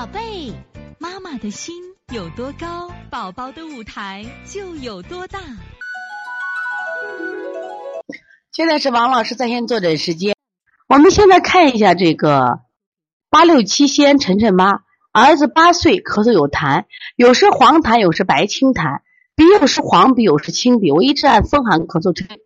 [0.00, 0.54] 宝贝，
[0.98, 1.74] 妈妈的心
[2.10, 5.38] 有多高，宝宝的舞台就有多大。
[8.50, 10.34] 现在是王老师在线坐诊时间，
[10.88, 12.60] 我们现在看一下这个
[13.28, 14.80] 八六七西安晨晨妈，
[15.12, 19.00] 儿子八岁，咳嗽有痰，有时黄痰，有时白青痰，
[19.36, 20.90] 鼻有时黄鼻，有时青鼻。
[20.92, 22.40] 我一直按风寒咳嗽推，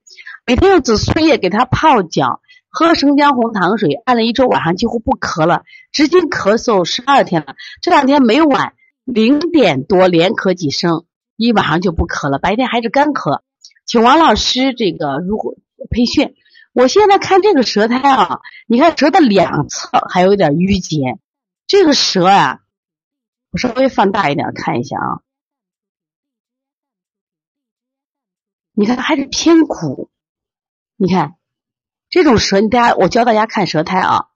[0.45, 2.41] 每天用紫苏叶给他泡脚。
[2.75, 7.55] 喝生姜红糖水，按了一周，晚上几乎不咳了，直接咳嗽十二天了。
[7.81, 8.75] 这两天每晚
[9.05, 11.07] 零点多连咳几声，
[11.37, 13.43] 一晚上就不咳了，白天还是干咳。
[13.87, 15.55] 请王老师这个如果
[15.89, 16.35] 培训，
[16.73, 21.21] 我现在看这个舌苔啊，你看舌的两侧还有点淤结，
[21.69, 22.63] 这个舌啊，
[23.53, 25.23] 我稍微放大一点看一下啊，
[28.73, 30.11] 你看还是偏苦，
[30.97, 31.37] 你看。
[32.15, 34.27] 这种舌，大家我教大家看舌苔啊。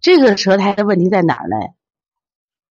[0.00, 1.56] 这个舌苔的问题在哪儿呢？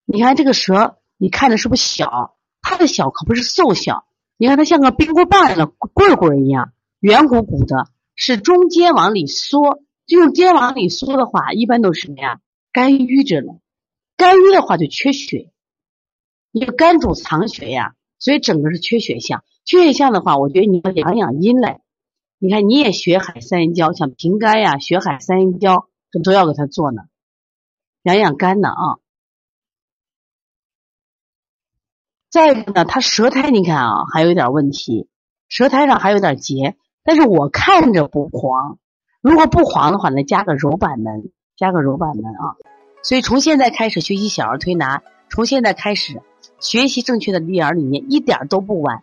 [0.05, 2.37] 你看这个舌，你看着是不是小？
[2.63, 9.83] 它的小可不是瘦小，你看它像个冰棍棒一样，棍棍一样，圆鼓鼓的，是中间往里缩。
[10.07, 12.39] 这种尖往里缩的话，一般都是什么呀？
[12.71, 13.59] 肝郁着了。
[14.17, 15.51] 肝郁的话就缺血，
[16.53, 19.43] 你肝主藏血呀，所以整个是缺血象。
[19.65, 21.81] 缺血象的话，我觉得你要养养阴来。
[22.39, 27.03] 你看，你也血海三阴交，像平肝呀、血海三阴交，这都要给他做呢，
[28.03, 28.99] 养养肝呢啊。
[32.29, 35.09] 再一个呢，他舌苔你看啊，还有一点问题，
[35.49, 38.79] 舌苔上还有点结，但是我看着不黄。
[39.23, 42.57] 如果不黄的话呢，加个揉板门，加个揉板门啊。
[43.03, 46.21] 所以从现在开始学习小儿推拿，从现在开始
[46.61, 49.03] 学习正确的育儿理念，一点都不晚。